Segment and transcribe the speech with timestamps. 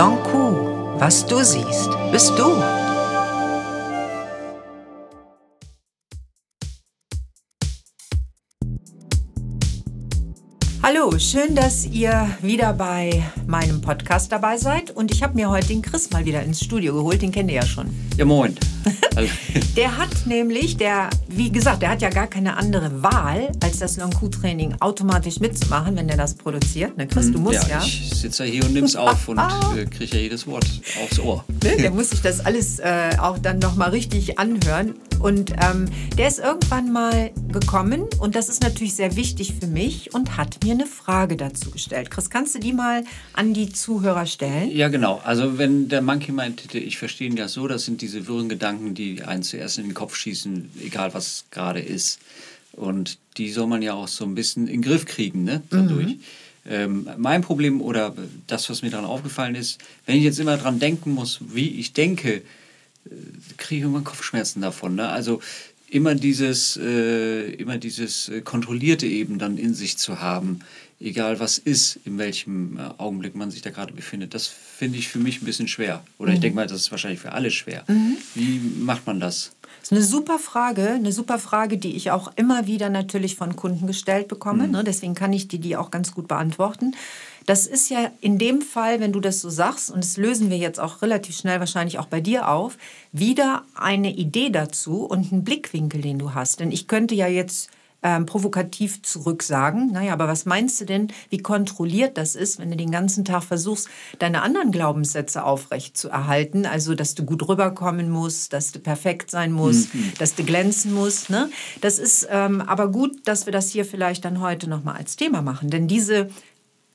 [0.00, 0.96] Q.
[0.98, 2.56] Was du siehst, bist du.
[10.82, 14.90] Hallo, schön, dass ihr wieder bei meinem Podcast dabei seid.
[14.92, 17.20] Und ich habe mir heute den Chris mal wieder ins Studio geholt.
[17.20, 17.90] Den kennt ihr ja schon.
[18.16, 18.56] Ja, moin.
[19.76, 23.96] der hat nämlich, der, wie gesagt, der hat ja gar keine andere Wahl, als das
[23.96, 26.96] Long-Q-Training automatisch mitzumachen, wenn der das produziert.
[26.96, 27.78] Ne, Chris, du hm, musst ja.
[27.78, 27.84] ja.
[27.84, 29.38] Ich sitze ja hier und nimm's auf und
[29.76, 30.64] äh, kriege ja jedes Wort
[31.02, 31.44] aufs Ohr.
[31.62, 34.94] Ne, der muss sich das alles äh, auch dann nochmal richtig anhören.
[35.18, 35.86] Und ähm,
[36.16, 40.64] der ist irgendwann mal gekommen und das ist natürlich sehr wichtig für mich und hat
[40.64, 42.10] mir eine Frage dazu gestellt.
[42.10, 43.04] Chris, kannst du die mal
[43.40, 44.70] an die Zuhörer stellen?
[44.70, 45.22] Ja, genau.
[45.24, 48.92] Also wenn der Monkey meinte, ich verstehe ihn ja so, das sind diese wirren Gedanken,
[48.94, 52.20] die einen zuerst in den Kopf schießen, egal was gerade ist.
[52.72, 55.62] Und die soll man ja auch so ein bisschen in den Griff kriegen, ne?
[55.70, 56.06] Dadurch.
[56.06, 56.20] Mhm.
[56.66, 58.14] Ähm, mein Problem oder
[58.46, 61.94] das, was mir daran aufgefallen ist, wenn ich jetzt immer daran denken muss, wie ich
[61.94, 62.42] denke,
[63.56, 64.96] kriege ich irgendwann Kopfschmerzen davon.
[64.96, 65.08] Ne?
[65.08, 65.40] Also
[65.88, 70.60] immer dieses, äh, immer dieses äh, Kontrollierte eben dann in sich zu haben,
[71.00, 75.08] egal was ist, in welchem äh, Augenblick man sich da gerade befindet, das finde ich
[75.08, 76.04] für mich ein bisschen schwer.
[76.18, 76.34] Oder mhm.
[76.34, 77.84] ich denke mal, das ist wahrscheinlich für alle schwer.
[77.88, 78.16] Mhm.
[78.34, 79.52] Wie macht man das?
[79.80, 83.56] Das ist eine super Frage, eine super Frage, die ich auch immer wieder natürlich von
[83.56, 84.66] Kunden gestellt bekomme.
[84.66, 84.72] Mhm.
[84.72, 84.84] Ne?
[84.84, 86.94] Deswegen kann ich die, die auch ganz gut beantworten.
[87.46, 90.58] Das ist ja in dem Fall, wenn du das so sagst, und das lösen wir
[90.58, 92.76] jetzt auch relativ schnell wahrscheinlich auch bei dir auf,
[93.12, 96.60] wieder eine Idee dazu und einen Blickwinkel, den du hast.
[96.60, 97.70] Denn ich könnte ja jetzt
[98.02, 99.92] ähm, provokativ zurücksagen.
[99.92, 103.42] Naja, aber was meinst du denn, wie kontrolliert das ist, wenn du den ganzen Tag
[103.42, 106.66] versuchst, deine anderen Glaubenssätze aufrecht zu erhalten?
[106.66, 110.12] Also, dass du gut rüberkommen musst, dass du perfekt sein musst, mhm.
[110.18, 111.30] dass du glänzen musst.
[111.30, 111.50] Ne?
[111.80, 115.42] Das ist ähm, aber gut, dass wir das hier vielleicht dann heute nochmal als Thema
[115.42, 115.70] machen.
[115.70, 116.28] Denn diese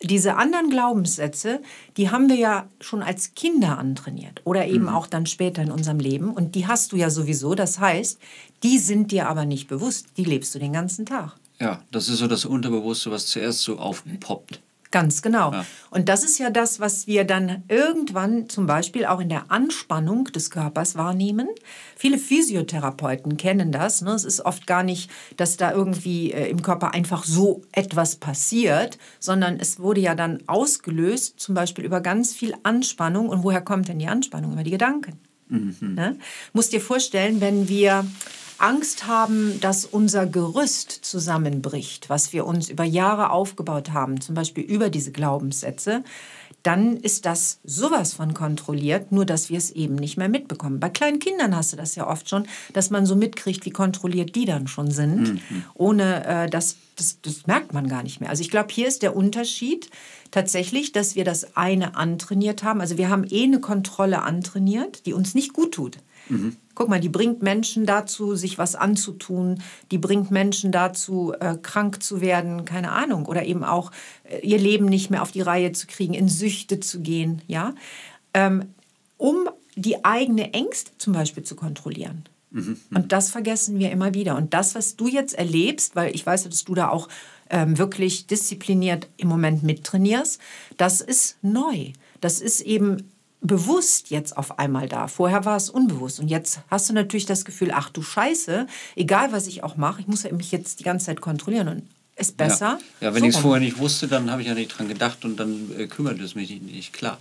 [0.07, 1.61] diese anderen Glaubenssätze,
[1.97, 4.89] die haben wir ja schon als Kinder antrainiert oder eben mhm.
[4.89, 6.31] auch dann später in unserem Leben.
[6.31, 7.55] Und die hast du ja sowieso.
[7.55, 8.19] Das heißt,
[8.63, 10.07] die sind dir aber nicht bewusst.
[10.17, 11.35] Die lebst du den ganzen Tag.
[11.59, 14.59] Ja, das ist so das Unterbewusste, was zuerst so aufpoppt.
[14.95, 15.51] Ganz genau.
[15.51, 15.65] Ja.
[15.89, 20.23] Und das ist ja das, was wir dann irgendwann zum Beispiel auch in der Anspannung
[20.31, 21.49] des Körpers wahrnehmen.
[21.97, 24.01] Viele Physiotherapeuten kennen das.
[24.01, 24.11] Ne?
[24.11, 28.97] Es ist oft gar nicht, dass da irgendwie äh, im Körper einfach so etwas passiert,
[29.19, 33.27] sondern es wurde ja dann ausgelöst, zum Beispiel über ganz viel Anspannung.
[33.27, 34.53] Und woher kommt denn die Anspannung?
[34.53, 35.19] Über die Gedanken.
[35.49, 35.75] Mhm.
[35.81, 36.15] Ne?
[36.53, 38.05] Musst dir vorstellen, wenn wir
[38.57, 44.63] Angst haben, dass unser Gerüst zusammenbricht, was wir uns über Jahre aufgebaut haben, zum Beispiel
[44.63, 46.03] über diese Glaubenssätze,
[46.63, 50.79] dann ist das sowas von kontrolliert, nur dass wir es eben nicht mehr mitbekommen.
[50.79, 54.35] Bei kleinen Kindern hast du das ja oft schon, dass man so mitkriegt, wie kontrolliert
[54.35, 55.41] die dann schon sind, mhm.
[55.75, 58.29] ohne äh, dass das, das merkt man gar nicht mehr.
[58.29, 59.89] Also ich glaube, hier ist der Unterschied
[60.31, 62.81] tatsächlich, dass wir das eine antrainiert haben.
[62.81, 65.99] Also wir haben eh eine Kontrolle antrainiert, die uns nicht gut tut.
[66.29, 66.57] Mhm.
[66.73, 69.61] Guck mal, die bringt Menschen dazu, sich was anzutun.
[69.91, 73.25] Die bringt Menschen dazu, äh, krank zu werden, keine Ahnung.
[73.25, 73.91] Oder eben auch
[74.23, 77.41] äh, ihr Leben nicht mehr auf die Reihe zu kriegen, in Süchte zu gehen.
[77.47, 77.73] Ja?
[78.33, 78.65] Ähm,
[79.17, 82.25] um die eigene Ängste zum Beispiel zu kontrollieren.
[82.51, 82.77] Mhm.
[82.93, 84.35] Und das vergessen wir immer wieder.
[84.35, 87.09] Und das, was du jetzt erlebst, weil ich weiß, dass du da auch
[87.49, 90.39] ähm, wirklich diszipliniert im Moment mittrainierst,
[90.77, 91.91] das ist neu.
[92.21, 93.09] Das ist eben
[93.47, 95.07] bewusst jetzt auf einmal da.
[95.07, 96.19] Vorher war es unbewusst.
[96.19, 100.01] Und jetzt hast du natürlich das Gefühl, ach du Scheiße, egal was ich auch mache,
[100.01, 101.67] ich muss mich jetzt die ganze Zeit kontrollieren.
[101.67, 101.83] Und
[102.17, 102.79] ist besser.
[103.01, 104.87] Ja, ja wenn so ich es vorher nicht wusste, dann habe ich ja nicht dran
[104.87, 107.17] gedacht und dann äh, kümmert es mich nicht, nicht klar.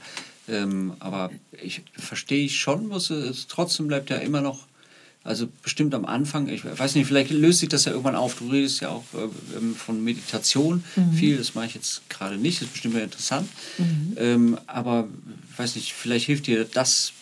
[0.47, 1.31] Ähm, aber
[1.62, 4.67] ich verstehe ich schon, was es trotzdem bleibt ja immer noch
[5.25, 8.35] also bestimmt am Anfang, ich weiß nicht, vielleicht löst sich das ja irgendwann auf.
[8.35, 11.12] Du redest ja auch äh, ähm, von Meditation mhm.
[11.15, 13.49] viel, das mache ich jetzt gerade nicht, das ist bestimmt interessant.
[13.79, 14.17] Mhm.
[14.19, 15.09] Ähm, aber
[15.59, 17.12] weiß nicht, vielleicht hilft dir das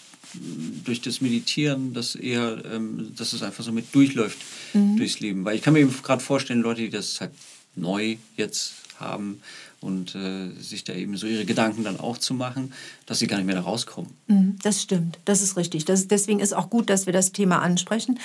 [0.84, 4.38] durch das Meditieren, dass eher, ähm, dass es einfach so mit durchläuft
[4.72, 4.96] mhm.
[4.96, 5.44] durchs Leben.
[5.44, 7.32] Weil ich kann mir gerade vorstellen, Leute, die das halt
[7.74, 9.40] neu jetzt haben
[9.80, 12.72] und äh, sich da eben so ihre Gedanken dann auch zu machen,
[13.06, 14.10] dass sie gar nicht mehr da rauskommen.
[14.28, 15.84] Mhm, das stimmt, das ist richtig.
[15.84, 18.18] Das, deswegen ist auch gut, dass wir das Thema ansprechen.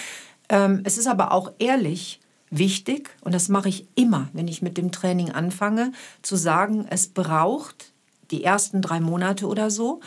[0.49, 4.77] Ähm, es ist aber auch ehrlich wichtig, und das mache ich immer, wenn ich mit
[4.77, 5.91] dem Training anfange,
[6.21, 7.91] zu sagen, es braucht
[8.31, 10.01] die ersten drei Monate oder so,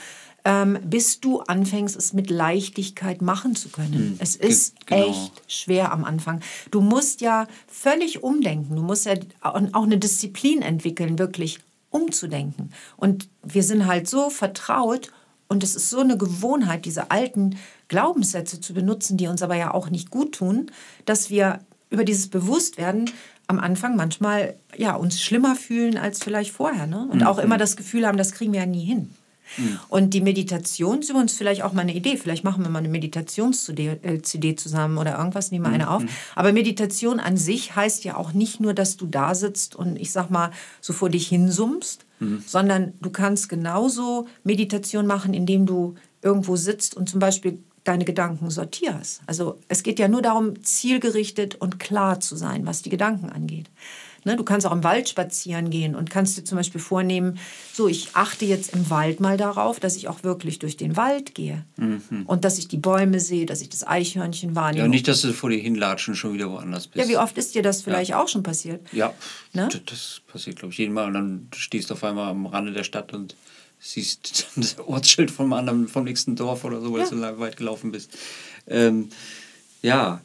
[0.45, 3.95] ähm, bis du anfängst, es mit Leichtigkeit machen zu können.
[3.95, 5.11] Hm, es ist genau.
[5.11, 6.41] echt schwer am Anfang.
[6.71, 8.77] Du musst ja völlig umdenken.
[8.77, 12.73] Du musst ja auch eine Disziplin entwickeln, wirklich umzudenken.
[12.97, 15.13] Und wir sind halt so vertraut
[15.49, 17.57] und es ist so eine Gewohnheit, diese alten
[17.89, 20.71] Glaubenssätze zu benutzen, die uns aber ja auch nicht gut tun,
[21.05, 21.59] dass wir
[21.91, 23.11] über dieses Bewusstwerden
[23.51, 26.87] am Anfang manchmal ja, uns schlimmer fühlen als vielleicht vorher.
[26.87, 27.07] Ne?
[27.11, 27.27] Und mhm.
[27.27, 29.11] auch immer das Gefühl haben, das kriegen wir ja nie hin.
[29.89, 32.17] Und die Meditation ist übrigens vielleicht auch mal eine Idee.
[32.17, 36.05] Vielleicht machen wir mal eine Meditations-CD äh, zusammen oder irgendwas, nehmen wir eine auf.
[36.37, 40.13] Aber Meditation an sich heißt ja auch nicht nur, dass du da sitzt und ich
[40.13, 42.07] sag mal so vor dich hinsummst,
[42.47, 48.51] sondern du kannst genauso Meditation machen, indem du irgendwo sitzt und zum Beispiel deine Gedanken
[48.51, 49.23] sortierst.
[49.27, 53.67] Also es geht ja nur darum, zielgerichtet und klar zu sein, was die Gedanken angeht.
[54.27, 57.39] Ne, du kannst auch im Wald spazieren gehen und kannst dir zum Beispiel vornehmen,
[57.73, 61.35] so ich achte jetzt im Wald mal darauf, dass ich auch wirklich durch den Wald
[61.35, 62.25] gehe Mhm.
[62.27, 64.83] und dass ich die Bäume sehe, dass ich das Eichhörnchen wahrnehme.
[64.85, 67.03] Ja, nicht, dass du vor dir hinlatschen schon wieder woanders bist.
[67.03, 68.87] Ja, wie oft ist dir das vielleicht auch schon passiert?
[68.93, 69.15] Ja,
[69.55, 69.71] Ne?
[69.87, 71.07] das passiert, glaube ich, jeden Mal.
[71.07, 73.37] Und dann stehst du auf einmal am Rande der Stadt und
[73.81, 77.09] siehst das Ortsschild vom anderen, vom nächsten Dorf oder so, weil Ja.
[77.11, 78.11] du weit gelaufen bist.
[78.67, 79.09] Ähm,
[79.83, 80.21] ja,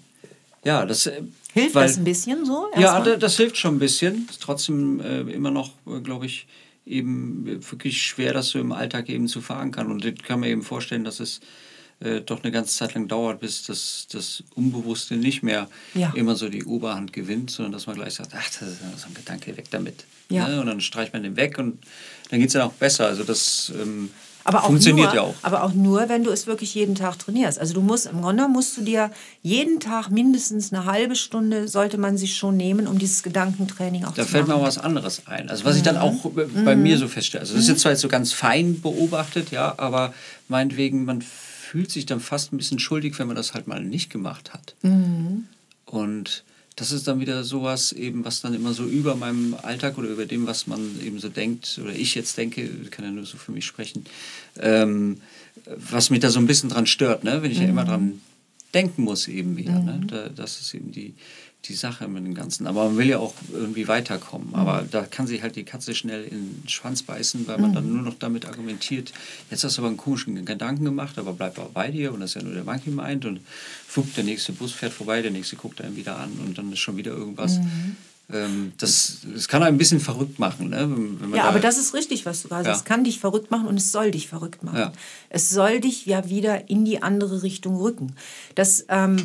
[0.63, 1.05] ja, das.
[1.07, 1.21] äh,
[1.53, 2.67] Hilft weil- das ein bisschen so?
[2.75, 3.03] Ja, erstmal?
[3.03, 4.27] da- das hilft schon ein bisschen.
[4.29, 6.47] Ist trotzdem äh, immer noch, äh, glaube ich,
[6.85, 9.89] eben äh, wirklich schwer, das so im Alltag eben zu verankern.
[9.91, 11.39] Und ich kann mir eben vorstellen, dass es
[12.01, 16.11] äh, doch eine ganze Zeit lang dauert, bis das, das Unbewusste nicht mehr Ja.
[16.15, 19.13] immer so die Oberhand gewinnt, sondern dass man gleich sagt, ach, das ist so ein
[19.13, 20.03] Gedanke, weg damit.
[20.29, 20.47] Ja.
[20.47, 20.59] Ne?
[20.61, 21.79] Und dann streicht man den weg und
[22.29, 23.05] dann geht es dann auch besser.
[23.07, 24.09] Also das ähm,
[24.43, 25.35] Aber auch funktioniert nur, ja auch.
[25.43, 27.59] Aber auch nur, wenn du es wirklich jeden Tag trainierst.
[27.59, 29.11] Also du musst, im Grunde musst du dir
[29.43, 34.13] jeden Tag mindestens eine halbe Stunde sollte man sich schon nehmen, um dieses Gedankentraining auch
[34.15, 34.63] Da zu fällt mir machen.
[34.63, 35.49] auch was anderes ein.
[35.49, 36.01] Also was ich dann Mhm.
[36.01, 37.41] auch äh, bei mir so feststelle.
[37.41, 40.13] Also das ist jetzt zwar jetzt so ganz fein beobachtet, ja, aber
[40.49, 41.23] meinetwegen, man
[41.65, 44.75] fühlt sich dann fast ein bisschen schuldig, wenn man das halt mal nicht gemacht hat.
[44.83, 45.45] Mhm.
[45.85, 46.43] Und
[46.75, 50.25] das ist dann wieder sowas eben, was dann immer so über meinem Alltag oder über
[50.25, 53.51] dem, was man eben so denkt, oder ich jetzt denke, kann ja nur so für
[53.51, 54.05] mich sprechen,
[54.59, 55.17] ähm,
[55.65, 57.41] was mich da so ein bisschen dran stört, ne?
[57.41, 58.21] wenn ich ja immer dran
[58.73, 59.79] denken muss eben wieder.
[59.79, 60.01] Ne?
[60.05, 61.13] Da, das ist eben die,
[61.67, 62.67] die Sache mit dem Ganzen.
[62.67, 64.53] Aber man will ja auch irgendwie weiterkommen.
[64.55, 67.91] Aber da kann sich halt die Katze schnell in den Schwanz beißen, weil man dann
[67.91, 69.13] nur noch damit argumentiert,
[69.49, 72.31] jetzt hast du aber einen komischen Gedanken gemacht, aber bleib auch bei dir und das
[72.31, 73.39] ist ja nur der Monkey Mind und
[73.87, 76.79] fupp, der nächste Bus fährt vorbei, der nächste guckt einen wieder an und dann ist
[76.79, 77.57] schon wieder irgendwas.
[77.57, 77.95] Ähm,
[78.77, 80.69] das, das kann einen ein bisschen verrückt machen.
[80.71, 80.89] Ne?
[81.35, 82.65] Ja, da- aber das ist richtig, was du sagst.
[82.65, 82.73] Ja.
[82.73, 84.77] Es kann dich verrückt machen und es soll dich verrückt machen.
[84.79, 84.93] Ja.
[85.29, 88.15] Es soll dich ja wieder in die andere Richtung rücken.
[88.55, 89.17] Das, ähm,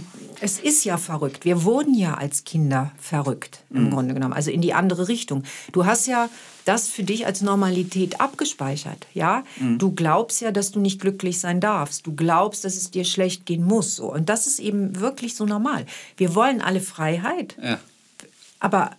[0.42, 1.46] es ist ja verrückt.
[1.46, 3.90] Wir wurden ja als Kinder verrückt, im Mhm.
[3.90, 4.34] Grunde genommen.
[4.34, 5.44] Also in die andere Richtung.
[5.72, 6.28] Du hast ja
[6.66, 9.06] das für dich als Normalität abgespeichert.
[9.14, 9.44] Ja?
[9.58, 9.78] Mhm.
[9.78, 12.06] Du glaubst ja, dass du nicht glücklich sein darfst.
[12.06, 13.96] Du glaubst, dass es dir schlecht gehen muss.
[13.96, 14.12] So.
[14.12, 15.86] Und das ist eben wirklich so normal.
[16.18, 17.56] Wir wollen alle Freiheit.
[17.62, 17.78] ja.
[18.60, 18.92] Aber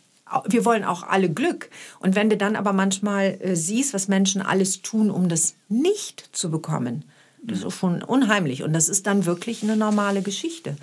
[0.48, 1.70] wir wollen auch alle Glück.
[2.00, 6.30] Und wenn du dann aber manchmal äh, siehst, was Menschen alles tun, um das nicht
[6.32, 7.06] zu bekommen,
[7.44, 8.62] das ist schon unheimlich.
[8.62, 10.76] Und das ist dann wirklich eine normale Geschichte.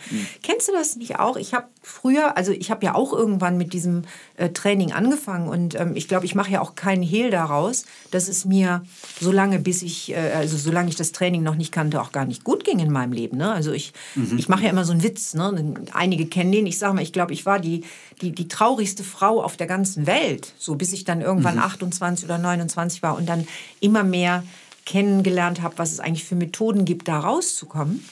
[0.43, 1.37] Kennst du das nicht auch?
[1.37, 4.02] Ich habe früher, also ich habe ja auch irgendwann mit diesem
[4.37, 5.49] äh, Training angefangen.
[5.49, 8.82] Und ähm, ich glaube, ich mache ja auch keinen Hehl daraus, dass es mir
[9.20, 12.25] so lange, bis ich, äh, also solange ich das Training noch nicht kannte, auch gar
[12.25, 13.37] nicht gut ging in meinem Leben.
[13.37, 13.52] Ne?
[13.52, 13.93] Also ich,
[14.37, 15.34] ich mache ja immer so einen Witz.
[15.34, 15.75] Ne?
[15.93, 16.66] Einige kennen den.
[16.66, 17.84] Ich sage mal, ich glaube, ich war die,
[18.20, 20.55] die, die traurigste Frau auf der ganzen Welt.
[20.58, 23.46] So bis ich dann irgendwann 28 oder 29 war und dann
[23.81, 24.43] immer mehr
[24.88, 28.02] kennengelernt habe, was es eigentlich für Methoden gibt, da rauszukommen.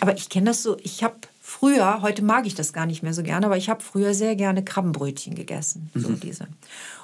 [0.00, 3.14] Aber ich kenne das so, ich habe früher, heute mag ich das gar nicht mehr
[3.14, 5.90] so gerne, aber ich habe früher sehr gerne Krabbenbrötchen gegessen.
[5.94, 6.48] So diese.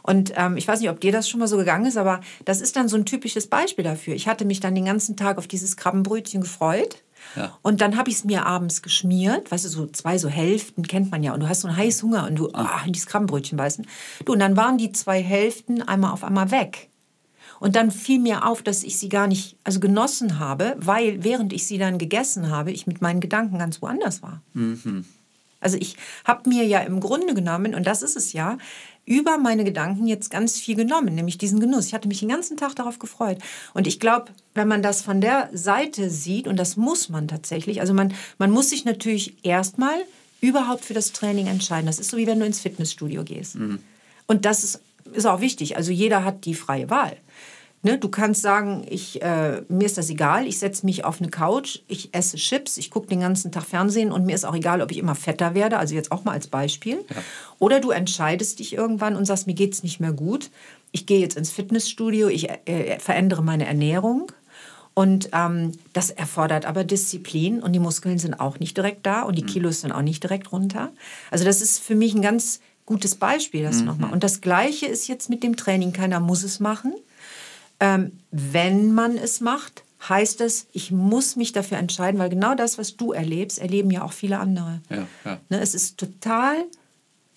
[0.02, 2.60] Und ähm, ich weiß nicht, ob dir das schon mal so gegangen ist, aber das
[2.60, 4.14] ist dann so ein typisches Beispiel dafür.
[4.14, 7.02] Ich hatte mich dann den ganzen Tag auf dieses Krabbenbrötchen gefreut.
[7.34, 7.56] Ja.
[7.62, 11.10] Und dann habe ich es mir abends geschmiert, weißt du, so zwei so Hälften kennt
[11.10, 11.32] man ja.
[11.32, 13.86] Und du hast so einen Heißhunger und du ah, in dieses Krabbenbrötchen beißen.
[14.24, 16.87] Du, und dann waren die zwei Hälften einmal auf einmal weg.
[17.60, 21.52] Und dann fiel mir auf, dass ich sie gar nicht also genossen habe, weil während
[21.52, 24.42] ich sie dann gegessen habe, ich mit meinen Gedanken ganz woanders war.
[25.60, 28.58] Also ich habe mir ja im Grunde genommen, und das ist es ja,
[29.04, 31.86] über meine Gedanken jetzt ganz viel genommen, nämlich diesen Genuss.
[31.86, 33.38] Ich hatte mich den ganzen Tag darauf gefreut.
[33.74, 37.80] Und ich glaube, wenn man das von der Seite sieht, und das muss man tatsächlich,
[37.80, 39.96] also man, man muss sich natürlich erstmal
[40.40, 41.86] überhaupt für das Training entscheiden.
[41.86, 43.56] Das ist so, wie wenn du ins Fitnessstudio gehst.
[44.26, 44.80] Und das ist,
[45.12, 45.76] ist auch wichtig.
[45.76, 47.16] Also jeder hat die freie Wahl.
[47.82, 51.30] Ne, du kannst sagen, ich, äh, mir ist das egal, ich setze mich auf eine
[51.30, 54.82] Couch, ich esse Chips, ich gucke den ganzen Tag Fernsehen und mir ist auch egal,
[54.82, 57.04] ob ich immer fetter werde, also jetzt auch mal als Beispiel.
[57.60, 60.50] Oder du entscheidest dich irgendwann und sagst, mir geht es nicht mehr gut,
[60.90, 64.32] ich gehe jetzt ins Fitnessstudio, ich äh, verändere meine Ernährung.
[64.94, 69.38] Und ähm, das erfordert aber Disziplin und die Muskeln sind auch nicht direkt da und
[69.38, 70.90] die Kilos sind auch nicht direkt runter.
[71.30, 72.58] Also das ist für mich ein ganz
[72.88, 74.12] gutes Beispiel, das nochmal.
[74.12, 75.92] Und das Gleiche ist jetzt mit dem Training.
[75.92, 76.94] Keiner muss es machen.
[77.80, 82.78] Ähm, wenn man es macht, heißt es, ich muss mich dafür entscheiden, weil genau das,
[82.78, 84.80] was du erlebst, erleben ja auch viele andere.
[84.88, 85.38] Ja, ja.
[85.50, 86.56] Ne, es ist total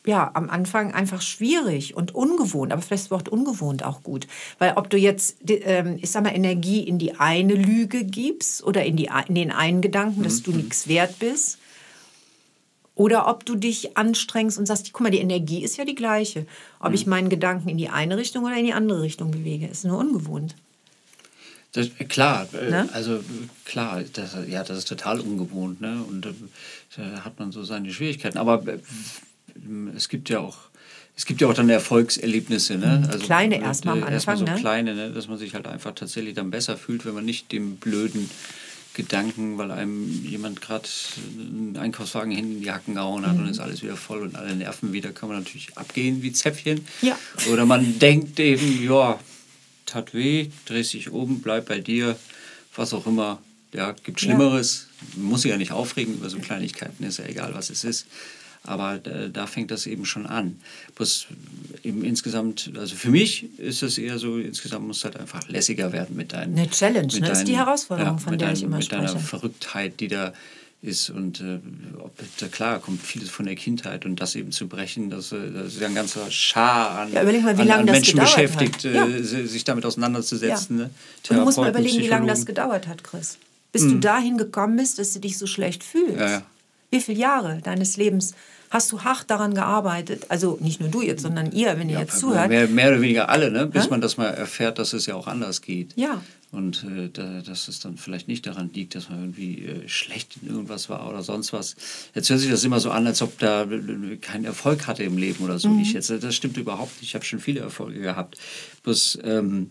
[0.06, 4.28] ja, am Anfang einfach schwierig und ungewohnt, aber vielleicht ist das Wort ungewohnt auch gut.
[4.58, 8.84] Weil ob du jetzt, ähm, ich sag mal, Energie in die eine Lüge gibst oder
[8.86, 11.60] in, die, in den einen Gedanken, dass du nichts wert bist,
[12.96, 16.46] oder ob du dich anstrengst und sagst, guck mal, die Energie ist ja die gleiche.
[16.80, 19.86] Ob ich meinen Gedanken in die eine Richtung oder in die andere Richtung bewege, ist
[19.86, 20.56] nur ungewohnt.
[21.74, 22.90] Das, klar, äh, ne?
[22.92, 23.24] also
[23.64, 26.04] klar, das, ja, das ist total ungewohnt, ne?
[26.08, 26.34] Und äh,
[26.98, 28.38] da hat man so seine Schwierigkeiten.
[28.38, 28.80] Aber äh,
[29.96, 30.58] es gibt ja auch,
[31.16, 33.04] es gibt ja auch dann Erfolgserlebnisse, ne?
[33.04, 33.10] Mhm.
[33.10, 34.56] Also, kleine erstmal am Anfang, erstmal so ne?
[34.56, 35.12] kleine, ne?
[35.12, 38.30] Dass man sich halt einfach tatsächlich dann besser fühlt, wenn man nicht dem blöden
[38.94, 40.88] Gedanken, weil einem jemand gerade
[41.38, 43.44] einen Einkaufswagen hin in die Hacken gehauen hat mhm.
[43.44, 46.86] und ist alles wieder voll und alle Nerven wieder, kann man natürlich abgehen wie Zäpfchen.
[47.02, 47.18] Ja.
[47.52, 49.20] Oder man denkt eben, ja,
[49.86, 52.18] tat weh, drehst dich oben, bleib bei dir,
[52.76, 53.42] was auch immer.
[53.74, 54.88] Ja, gibt Schlimmeres.
[55.16, 55.22] Ja.
[55.24, 58.08] Muss sich ja nicht aufregen über so Kleinigkeiten, ist ja egal, was es ist.
[58.64, 60.60] Aber da, da, fängt das eben schon an.
[60.96, 61.28] Bloß
[61.84, 65.92] eben insgesamt, also für mich ist es eher so, insgesamt muss es halt einfach lässiger
[65.92, 66.58] werden mit deinen.
[66.58, 67.22] Eine Challenge, ne?
[67.22, 69.02] das ist die Herausforderung, ja, von der dein, ich immer mit spreche.
[69.02, 70.34] Mit deiner Verrücktheit, die da
[70.82, 71.10] ist.
[71.10, 71.60] Und äh,
[72.40, 75.74] da, klar kommt vieles von der Kindheit und das eben zu brechen, das, äh, das
[75.74, 79.24] ist ja ein ganzer Schar an, ja, mal, an, an Menschen beschäftigt, äh, ja.
[79.24, 80.78] sich damit auseinanderzusetzen.
[80.78, 80.84] Ja.
[80.86, 80.90] Ne?
[81.30, 83.38] Und du musst mal überlegen, wie lange das gedauert hat, Chris.
[83.72, 83.90] Bis mhm.
[83.90, 86.20] du dahin gekommen bist, dass du dich so schlecht fühlst.
[86.20, 86.44] Ja,
[86.92, 88.36] wie viele Jahre deines Lebens
[88.70, 90.28] hast du hart daran gearbeitet?
[90.30, 92.50] Also nicht nur du jetzt, sondern ihr, wenn ihr jetzt zuhört.
[92.50, 93.66] Mehr, mehr, oder weniger alle, ne?
[93.66, 95.94] bis man das mal erfährt, dass es ja auch anders geht.
[95.96, 96.22] Ja.
[96.52, 100.38] Und äh, da, dass es dann vielleicht nicht daran liegt, dass man irgendwie äh, schlecht
[100.42, 101.76] in irgendwas war oder sonst was.
[102.14, 105.18] Jetzt hört sich das immer so an, als ob da äh, keinen Erfolg hatte im
[105.18, 105.70] Leben oder so.
[105.70, 105.80] Mhm.
[105.80, 107.10] Ich jetzt, das stimmt überhaupt nicht.
[107.10, 108.38] Ich habe schon viele Erfolge gehabt.
[108.84, 109.70] Bloß ähm,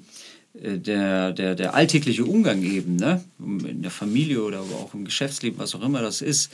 [0.55, 3.23] äh, der, der, der alltägliche Umgang eben, ne?
[3.39, 6.51] in der Familie oder auch im Geschäftsleben, was auch immer das ist,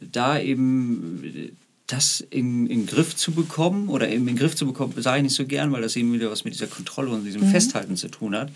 [0.00, 4.66] da eben das in, in den Griff zu bekommen oder eben in den Griff zu
[4.66, 7.24] bekommen, sage ich nicht so gern, weil das eben wieder was mit dieser Kontrolle und
[7.24, 7.50] diesem mhm.
[7.50, 8.50] Festhalten zu tun hat,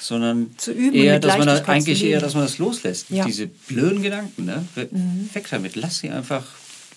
[0.00, 3.10] sondern üben, eher, dass man das, eigentlich eher, dass man das loslässt.
[3.10, 3.24] Ja.
[3.24, 4.66] Diese blöden Gedanken, ne?
[4.74, 5.30] Mhm.
[5.32, 6.44] weg damit, lass sie einfach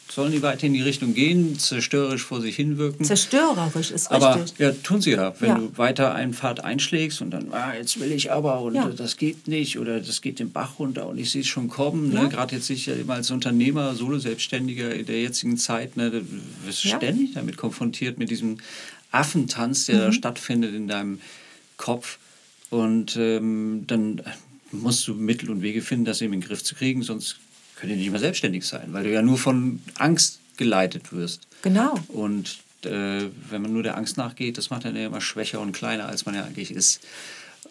[0.09, 3.05] sollen die weiter in die Richtung gehen, zerstörerisch vor sich hinwirken.
[3.05, 4.59] Zerstörerisch ist aber, richtig.
[4.59, 5.33] Ja, tun sie ja.
[5.39, 5.57] Wenn ja.
[5.57, 8.87] du weiter einen Pfad einschlägst und dann, ah, jetzt will ich aber und ja.
[8.89, 12.13] das geht nicht oder das geht den Bach runter und ich sehe es schon kommen.
[12.13, 12.29] Ne?
[12.29, 16.21] Gerade jetzt sicher immer als Unternehmer, Solo-Selbstständiger in der jetzigen Zeit, ne, du
[16.65, 18.57] wirst ständig damit konfrontiert mit diesem
[19.11, 20.01] Affentanz, der mhm.
[20.01, 21.19] da stattfindet in deinem
[21.77, 22.19] Kopf.
[22.69, 24.21] Und ähm, dann
[24.71, 27.37] musst du Mittel und Wege finden, das eben in den Griff zu kriegen, sonst
[27.85, 31.47] könnt ihr nicht mehr selbstständig sein, weil du ja nur von Angst geleitet wirst.
[31.61, 31.93] Genau.
[32.07, 35.71] Und äh, wenn man nur der Angst nachgeht, das macht dann ja immer schwächer und
[35.71, 37.01] kleiner, als man ja eigentlich ist.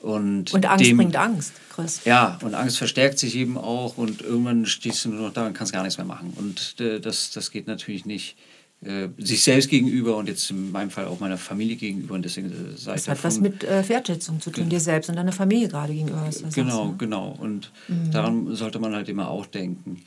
[0.02, 2.02] Und, und Angst dem, bringt Angst, Chris.
[2.04, 5.54] Ja, und Angst verstärkt sich eben auch und irgendwann stehst du nur noch da und
[5.54, 6.32] kannst gar nichts mehr machen.
[6.36, 8.36] Und äh, das, das geht natürlich nicht.
[8.84, 12.14] Äh, sich selbst gegenüber und jetzt in meinem Fall auch meiner Familie gegenüber.
[12.14, 15.08] Und deswegen äh, sei das hat davon, was mit äh, Wertschätzung zu tun, dir selbst
[15.08, 16.28] und deiner Familie gerade gegenüber.
[16.54, 17.34] Genau, sagst, genau.
[17.38, 18.10] Und mhm.
[18.10, 20.02] daran sollte man halt immer auch denken.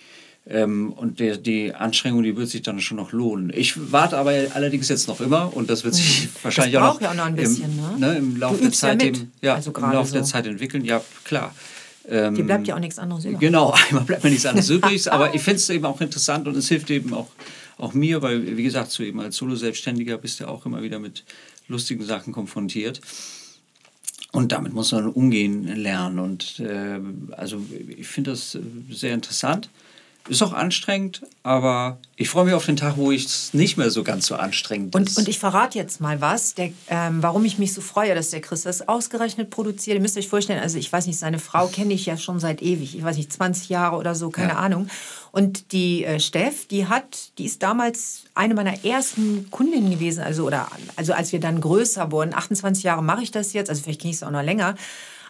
[0.49, 3.51] Ähm, und der, die Anstrengung, die wird sich dann schon noch lohnen.
[3.53, 6.29] Ich warte aber allerdings jetzt noch immer und das wird sich mhm.
[6.43, 8.07] wahrscheinlich das auch noch, ja auch noch ein bisschen, im, ne?
[8.07, 10.13] ne im Laufe der Zeit, ja eben, ja, also im Laufe so.
[10.13, 10.85] der Zeit entwickeln.
[10.85, 11.53] Ja, klar.
[12.07, 13.39] Ähm, Dir bleibt ja auch nichts anderes übrig.
[13.39, 15.11] Genau, einmal bleibt mir nichts anderes übrig.
[15.11, 17.27] aber ich finde es eben auch interessant und es hilft eben auch
[17.77, 21.23] auch mir, weil, wie gesagt, so eben als Solo-Selbstständiger bist du auch immer wieder mit
[21.67, 23.01] lustigen Sachen konfrontiert.
[24.31, 26.19] Und damit muss man umgehen lernen.
[26.19, 26.99] Und äh,
[27.31, 27.61] also
[27.97, 28.57] ich finde das
[28.89, 29.69] sehr interessant.
[30.29, 34.03] Ist auch anstrengend, aber ich freue mich auf den Tag, wo es nicht mehr so
[34.03, 35.17] ganz so anstrengend und, ist.
[35.17, 38.41] Und ich verrate jetzt mal was, der, ähm, warum ich mich so freue, dass der
[38.41, 39.95] Chris das ausgerechnet produziert.
[39.95, 42.61] Ihr müsst euch vorstellen, also ich weiß nicht, seine Frau kenne ich ja schon seit
[42.61, 44.57] ewig, ich weiß nicht, 20 Jahre oder so, keine ja.
[44.57, 44.89] Ahnung.
[45.31, 50.45] Und die äh, Steff, die hat, die ist damals eine meiner ersten Kundinnen gewesen, also,
[50.45, 54.01] oder, also als wir dann größer wurden, 28 Jahre mache ich das jetzt, also vielleicht
[54.01, 54.75] kenne ich es auch noch länger.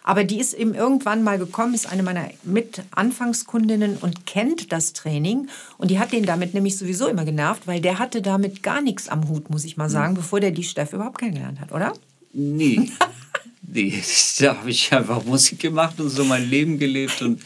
[0.08, 5.48] Aber die ist eben irgendwann mal gekommen, ist eine meiner Mit-Anfangskundinnen und kennt das Training.
[5.76, 9.10] Und die hat den damit nämlich sowieso immer genervt, weil der hatte damit gar nichts
[9.10, 10.16] am Hut, muss ich mal sagen, mhm.
[10.16, 11.92] bevor der die Steff überhaupt kennengelernt hat, oder?
[12.32, 12.90] Nee.
[13.62, 14.02] nee,
[14.38, 17.42] da habe ich einfach Musik gemacht und so mein Leben gelebt und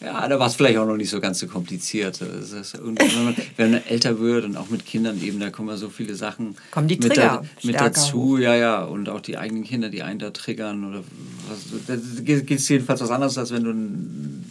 [0.00, 2.20] ja, da war es vielleicht auch noch nicht so ganz so kompliziert.
[2.20, 5.88] wenn, man, wenn man älter wird und auch mit Kindern eben, da kommen ja so
[5.88, 8.34] viele Sachen kommen die mit, da, mit dazu.
[8.34, 8.38] Hoch.
[8.38, 8.82] Ja, ja.
[8.82, 10.84] Und auch die eigenen Kinder, die einen da triggern.
[10.84, 11.04] Oder
[11.48, 14.50] was, da geht es jedenfalls was anderes, als wenn du ein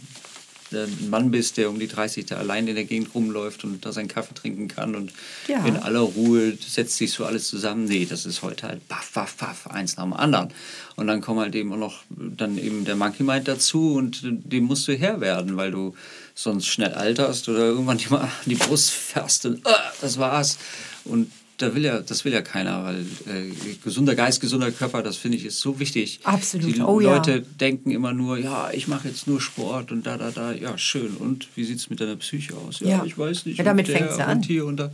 [0.72, 3.92] ein Mann bist, der um die 30 da allein in der Gegend rumläuft und da
[3.92, 5.12] seinen Kaffee trinken kann und
[5.46, 5.64] Ja.
[5.66, 7.84] in aller Ruhe setzt sich so alles zusammen.
[7.84, 10.48] Nee, das ist heute halt baff, baff, baff, eins nach dem anderen.
[10.96, 14.64] Und dann kommt halt eben auch noch dann eben der Monkey Mind dazu und dem
[14.64, 15.94] musst du Herr werden, weil du
[16.34, 18.08] sonst schnell alterst oder irgendwann die,
[18.46, 20.58] die Brust fährst und äh, das war's.
[21.04, 23.50] Und da will ja, das will ja keiner, weil äh,
[23.84, 26.20] gesunder Geist, gesunder Körper, das finde ich ist so wichtig.
[26.24, 26.74] Absolut.
[26.74, 27.14] Die Oh ja.
[27.16, 30.52] Leute denken immer nur, ja, ich mache jetzt nur Sport und da, da, da.
[30.52, 31.16] Ja, schön.
[31.16, 32.80] Und wie sieht es mit deiner Psyche aus?
[32.80, 33.04] Ja, Ja.
[33.04, 33.58] ich weiß nicht.
[33.58, 34.38] Ja, damit fängt's ja an.
[34.38, 34.90] Und hier und da.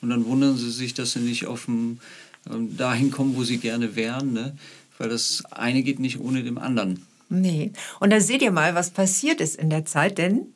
[0.00, 1.98] Und dann wundern sie sich, dass sie nicht auf dem,
[2.50, 4.32] ähm, dahin kommen, wo sie gerne wären.
[4.32, 4.56] Ne?
[4.96, 7.04] Weil das eine geht nicht ohne dem anderen.
[7.28, 7.72] Nee.
[8.00, 10.46] Und da seht ihr mal, was passiert ist in der Zeit, denn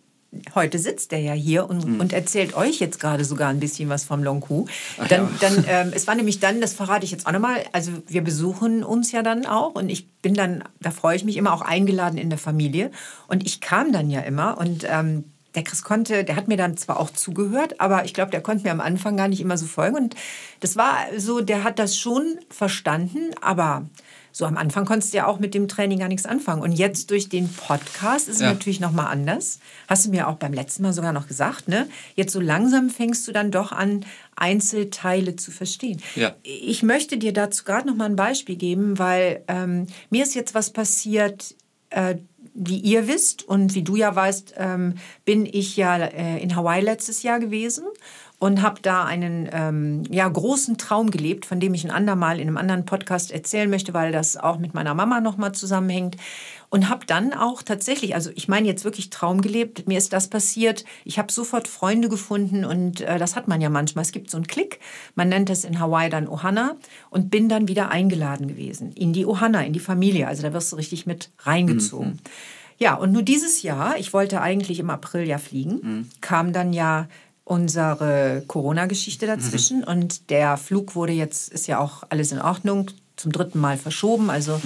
[0.55, 2.01] heute sitzt er ja hier und, Mhm.
[2.01, 4.67] und erzählt euch jetzt gerade sogar ein bisschen was vom Long Q.
[5.09, 5.31] Dann, ja.
[5.41, 8.85] dann, ähm, es war nämlich dann, das verrate ich jetzt auch nochmal, also wir besuchen
[8.85, 12.19] uns ja dann auch und ich bin dann, da freue ich mich immer auch eingeladen
[12.19, 12.91] in der Familie
[13.29, 15.25] und ich kam dann ja immer und ähm,
[15.55, 18.65] der Chris konnte, der hat mir dann zwar auch zugehört, aber ich glaube, der konnte
[18.65, 19.97] mir am Anfang gar nicht immer so folgen.
[19.97, 20.17] Und
[20.59, 23.87] das war so, der hat das schon verstanden, aber
[24.37, 26.61] so am Anfang konntest du ja auch mit dem Training gar nichts anfangen.
[26.61, 28.53] Und jetzt durch den Podcast ist es Ja.
[28.53, 29.61] natürlich noch mal anders.
[29.87, 31.87] Hast du mir auch beim letzten Mal sogar noch gesagt, ne?
[32.17, 36.01] Jetzt so langsam fängst du dann doch an, Einzelteile zu verstehen.
[36.17, 36.35] Ja.
[36.43, 40.53] Ich möchte dir dazu gerade noch mal ein Beispiel geben, weil ähm, mir ist jetzt
[40.53, 41.55] was passiert,
[41.91, 42.17] äh,
[42.57, 46.83] wie ihr wisst und wie du ja weißt, ähm, bin ich ja äh, in Hawaii
[46.83, 47.85] letztes Jahr gewesen
[48.39, 52.49] und habe da einen ähm, ja, großen Traum gelebt, von dem ich ein andermal in
[52.49, 56.17] einem anderen Podcast erzählen möchte, weil das auch mit meiner Mama nochmal zusammenhängt.
[56.69, 60.29] Und habe dann auch tatsächlich, also ich meine jetzt wirklich Traum gelebt, mir ist das
[60.29, 64.03] passiert, ich habe sofort Freunde gefunden und äh, das hat man ja manchmal.
[64.03, 64.81] Es gibt so einen Klick,
[65.15, 66.77] man nennt es in Hawaii dann Ohana
[67.11, 70.27] und bin dann wieder eingeladen gewesen in die Ohana, in die Familie.
[70.27, 72.19] Also da wirst du richtig mit reingezogen.
[72.77, 77.07] Ja, und nur dieses Jahr, ich wollte eigentlich im April ja fliegen, kam dann ja
[77.45, 83.33] unsere Corona-Geschichte dazwischen und der Flug wurde jetzt, ist ja auch alles in Ordnung, zum
[83.33, 84.31] dritten Mal verschoben.
[84.31, 84.61] Also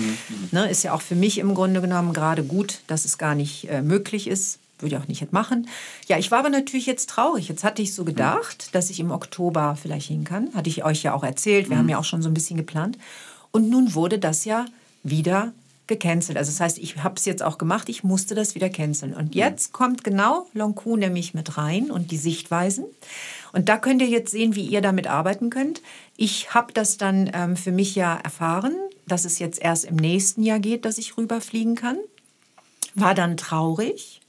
[0.52, 3.68] ne, ist ja auch für mich im Grunde genommen gerade gut, dass es gar nicht
[3.68, 4.58] äh, möglich ist.
[4.78, 5.68] Würde ich auch nicht machen.
[6.06, 7.48] Ja, ich war aber natürlich jetzt traurig.
[7.48, 10.54] Jetzt hatte ich so gedacht, dass ich im Oktober vielleicht hin kann.
[10.54, 11.68] Hatte ich euch ja auch erzählt.
[11.68, 12.96] Wir haben ja auch schon so ein bisschen geplant.
[13.50, 14.66] Und nun wurde das ja
[15.02, 15.52] wieder
[15.88, 16.38] gecancelt.
[16.38, 19.14] Also das heißt, ich habe es jetzt auch gemacht, ich musste das wieder canceln.
[19.14, 22.84] Und jetzt kommt genau Lonku nämlich mit rein und die Sichtweisen.
[23.52, 25.82] Und da könnt ihr jetzt sehen, wie ihr damit arbeiten könnt.
[26.16, 30.42] Ich habe das dann ähm, für mich ja erfahren, dass es jetzt erst im nächsten
[30.42, 31.96] Jahr geht, dass ich rüberfliegen kann.
[32.94, 34.20] War dann traurig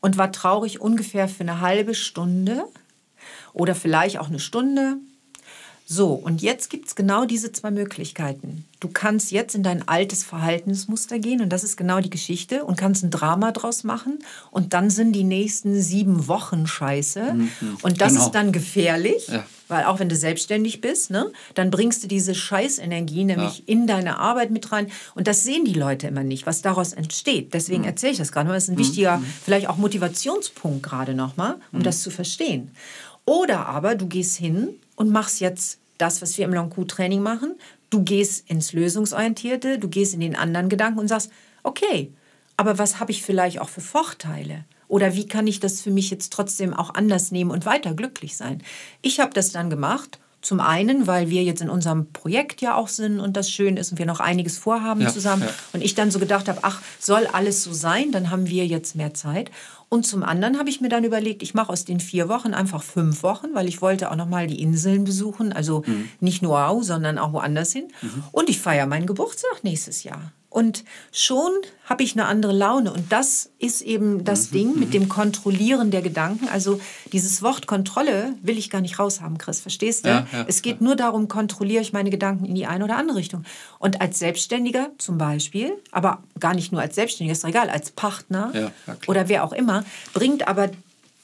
[0.00, 2.64] und war traurig ungefähr für eine halbe Stunde
[3.52, 4.98] oder vielleicht auch eine Stunde.
[5.88, 8.64] So, und jetzt gibt es genau diese zwei Möglichkeiten.
[8.80, 12.76] Du kannst jetzt in dein altes Verhaltensmuster gehen und das ist genau die Geschichte und
[12.76, 14.18] kannst ein Drama draus machen
[14.50, 17.36] und dann sind die nächsten sieben Wochen scheiße
[17.82, 18.26] und das Genau.
[18.26, 19.46] ist dann gefährlich, Ja.
[19.68, 23.64] weil auch wenn du selbstständig bist, ne, dann bringst du diese Scheißenergie nämlich Ja.
[23.66, 27.54] in deine Arbeit mit rein und das sehen die Leute immer nicht, was daraus entsteht.
[27.54, 31.56] Deswegen erzähle ich das gerade, weil es ist ein wichtiger, vielleicht auch Motivationspunkt gerade nochmal,
[31.72, 32.72] um das zu verstehen.
[33.26, 37.54] Oder aber du gehst hin und machst jetzt das, was wir im Long-Q-Training machen.
[37.90, 41.30] Du gehst ins Lösungsorientierte, du gehst in den anderen Gedanken und sagst,
[41.62, 42.12] okay,
[42.56, 44.64] aber was habe ich vielleicht auch für Vorteile?
[44.88, 48.36] Oder wie kann ich das für mich jetzt trotzdem auch anders nehmen und weiter glücklich
[48.36, 48.62] sein?
[49.02, 50.18] Ich habe das dann gemacht.
[50.42, 53.90] Zum einen, weil wir jetzt in unserem Projekt ja auch sind und das schön ist
[53.90, 55.42] und wir noch einiges vorhaben Ja, zusammen.
[55.42, 55.48] ja.
[55.72, 58.94] Und ich dann so gedacht habe, ach, soll alles so sein, dann haben wir jetzt
[58.94, 59.50] mehr Zeit.
[59.88, 62.82] Und zum anderen habe ich mir dann überlegt, ich mache aus den vier Wochen einfach
[62.82, 66.08] fünf Wochen, weil ich wollte auch noch mal die Inseln besuchen, also Mhm.
[66.20, 67.88] nicht nur Au, sondern auch woanders hin.
[68.32, 70.32] Und ich feiere meinen Geburtstag nächstes Jahr.
[70.48, 71.50] Und schon
[71.84, 72.90] habe ich eine andere Laune.
[72.90, 76.48] Und das ist eben Mhm, das Ding mit dem Kontrollieren der Gedanken.
[76.48, 76.80] Also
[77.12, 79.60] dieses Wort Kontrolle will ich gar nicht raushaben, Chris.
[79.60, 80.08] Verstehst du?
[80.08, 83.18] Ja, ja, es geht nur darum, kontrolliere ich meine Gedanken in die eine oder andere
[83.18, 83.44] Richtung.
[83.78, 88.50] Und als Selbstständiger zum Beispiel, aber gar nicht nur als Selbstständiger, ist egal, als Partner
[88.54, 89.75] Ja, ja, oder wer auch immer,
[90.14, 90.70] bringt aber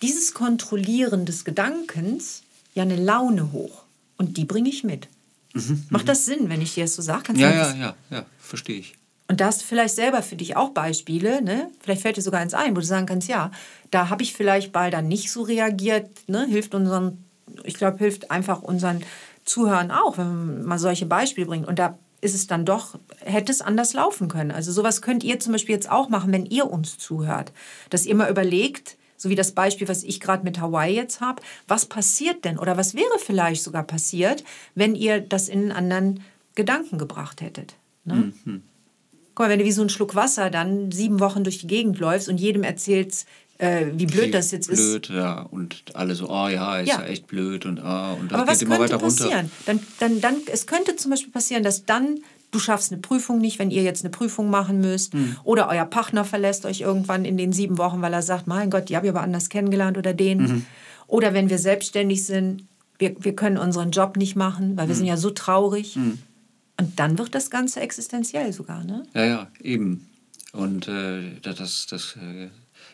[0.02, 2.42] dieses Kontrollieren des Gedankens
[2.74, 3.82] ja eine Laune hoch.
[4.18, 5.08] Und die bringe ich mit.
[5.90, 7.24] Macht das Sinn, wenn ich dir das so sage?
[7.24, 8.94] Kannst Mhm, Ja, ja, das- ja, ja, verstehe ich.
[9.28, 11.70] und da hast du vielleicht selber für dich auch Beispiele, ne?
[11.80, 13.50] Vielleicht fällt dir sogar eins ein, wo du sagen kannst, ja,
[13.90, 16.46] da habe ich vielleicht mal dann nicht so reagiert, ne?
[16.46, 17.24] Hilft unseren,
[17.64, 19.02] ich glaube, hilft einfach unseren
[19.44, 21.66] Zuhörern auch, wenn man mal solche Beispiele bringt.
[21.68, 24.52] Und da ist es dann doch, hätte es anders laufen können.
[24.52, 27.52] Also sowas könnt ihr zum Beispiel jetzt auch machen, wenn ihr uns zuhört.
[27.90, 31.42] Dass ihr mal überlegt, so wie das Beispiel, was ich gerade mit Hawaii jetzt habe,
[31.68, 36.24] was passiert denn oder was wäre vielleicht sogar passiert, wenn ihr das in einen anderen
[36.54, 37.74] Gedanken gebracht hättet.
[38.04, 38.32] Ne?
[39.34, 41.98] Guck mal, wenn du wie so ein Schluck Wasser dann sieben Wochen durch die Gegend
[41.98, 43.26] läufst und jedem erzählst,
[43.62, 45.08] äh, wie blöd das jetzt blöd, ist.
[45.08, 45.42] Blöd, ja.
[45.42, 48.50] Und alle so, oh ja, ist ja, ja echt blöd und ah, und Aber geht
[48.50, 49.24] was immer könnte weiter runter.
[49.24, 49.50] passieren?
[49.66, 52.18] Dann, dann, dann, es könnte zum Beispiel passieren, dass dann
[52.50, 55.14] du schaffst eine Prüfung nicht, wenn ihr jetzt eine Prüfung machen müsst.
[55.14, 55.36] Hm.
[55.44, 58.88] Oder euer Partner verlässt euch irgendwann in den sieben Wochen, weil er sagt, mein Gott,
[58.88, 60.38] die habe ich aber anders kennengelernt oder den.
[60.38, 60.66] Mhm.
[61.06, 62.64] Oder wenn wir selbstständig sind,
[62.98, 64.98] wir, wir können unseren Job nicht machen, weil wir Hm.
[64.98, 65.96] sind ja so traurig.
[65.96, 69.04] Und dann wird das Ganze existenziell sogar, ne?
[69.14, 70.08] Ja, ja, eben.
[70.52, 72.48] Und äh, das, das äh,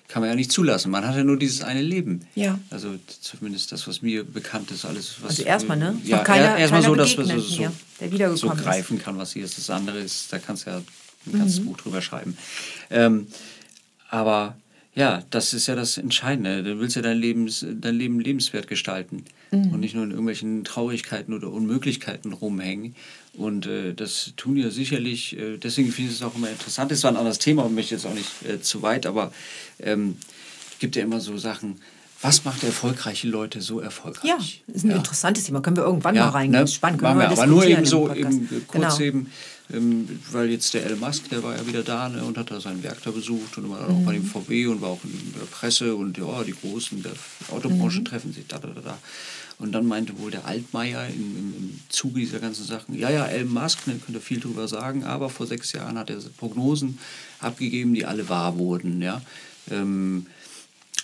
[0.08, 0.90] kann man ja nicht zulassen.
[0.90, 2.26] Man hat ja nur dieses eine Leben.
[2.34, 2.58] Ja.
[2.70, 5.30] Also zumindest das, was mir bekannt ist, alles, was.
[5.30, 5.98] Also erstmal, ne?
[6.02, 8.64] Ist Ja, er- erstmal so, dass man so, so, mir, der so wiedergekommen ist.
[8.64, 9.58] greifen kann, was hier ist.
[9.58, 10.84] Das andere ist, da kannst du ja ein
[11.26, 11.38] Mhm.
[11.38, 12.36] ganzes Buch drüber schreiben.
[12.90, 13.26] Ähm,
[14.08, 14.56] aber
[14.94, 16.62] ja, das ist ja das Entscheidende.
[16.62, 19.72] Du willst ja dein, Lebens, dein Leben lebenswert gestalten Mhm.
[19.72, 22.94] und nicht nur in irgendwelchen Traurigkeiten oder Unmöglichkeiten rumhängen.
[23.34, 26.90] Und äh, das tun ja sicherlich, äh, deswegen finde ich es auch immer interessant.
[26.90, 29.32] Das war ein anderes Thema und möchte jetzt auch nicht äh, zu weit, aber
[29.80, 30.16] ähm,
[30.72, 31.80] es gibt ja immer so Sachen,
[32.20, 34.28] was macht erfolgreiche Leute so erfolgreich?
[34.28, 34.38] Ja,
[34.74, 35.60] ist ein interessantes Thema.
[35.60, 36.62] Können wir irgendwann mal reingehen.
[36.64, 36.68] ne?
[36.68, 39.00] Spannend, können wir wir, aber nur eben so, eben, äh, kurz Genau.
[39.00, 39.30] eben,
[39.72, 42.60] ähm, weil jetzt der Elon Musk, der war ja wieder da ne, und hat da
[42.60, 44.22] sein Werk da besucht und war auch bei Mhm.
[44.22, 47.12] dem VW und war auch in der Presse und ja, die Großen der
[47.52, 48.04] Autobranche Mhm.
[48.06, 48.98] treffen sich, da, da, da, da.
[49.58, 53.26] Und dann meinte wohl der Altmaier im, im, im Zuge dieser ganzen Sachen, ja, ja,
[53.26, 56.98] Elon Musk, ne, könnt ihr viel drüber sagen, aber vor sechs Jahren hat er Prognosen
[57.40, 59.20] abgegeben, die alle wahr wurden, ja.
[59.70, 60.26] Ähm,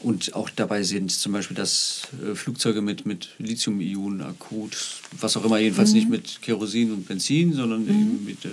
[0.01, 5.59] und auch dabei sind zum Beispiel, dass äh, Flugzeuge mit, mit Lithium-Ionen-Akkus, was auch immer,
[5.59, 8.51] jedenfalls nicht mit Kerosin und Benzin, sondern eben mit äh,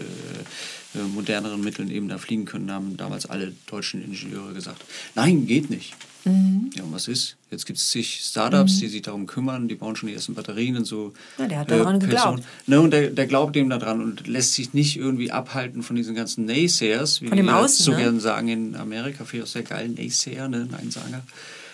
[0.93, 4.83] moderneren Mitteln eben da fliegen können, haben damals alle deutschen Ingenieure gesagt,
[5.15, 5.93] nein, geht nicht.
[6.23, 7.35] Ja, und was ist?
[7.49, 10.77] Jetzt gibt es zig Startups, die sich darum kümmern, die bauen schon die ersten Batterien
[10.77, 11.13] und so.
[11.39, 12.43] Ja, der hat daran geglaubt.
[12.67, 16.13] Ne, und der, der glaubt dem daran und lässt sich nicht irgendwie abhalten von diesen
[16.13, 17.97] ganzen Naysayers, wie Von dem wir Außen, so ne?
[17.97, 21.23] gerne sagen in Amerika, finde ich auch sehr geil, Naysayer, ne, Neinsager.